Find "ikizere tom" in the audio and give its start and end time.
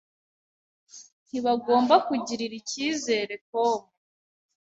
2.61-3.79